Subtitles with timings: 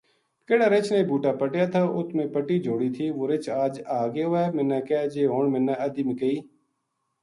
[0.47, 4.01] کہڑا رچھ نے بوٹا پٹیا تھا اُت میں پٹی جوڑی تھی وہ رچھ اج آ
[4.13, 6.37] گیو ہے منا کہے جی ہن منا ادھی مکئی